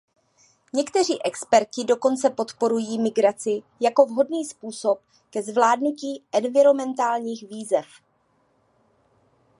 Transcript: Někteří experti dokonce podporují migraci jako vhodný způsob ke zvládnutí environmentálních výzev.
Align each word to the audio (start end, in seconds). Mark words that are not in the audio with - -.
Někteří 0.73 1.23
experti 1.23 1.83
dokonce 1.83 2.29
podporují 2.29 2.99
migraci 3.01 3.61
jako 3.79 4.05
vhodný 4.05 4.45
způsob 4.45 4.99
ke 5.29 5.43
zvládnutí 5.43 6.23
environmentálních 6.31 7.49
výzev. 7.49 7.85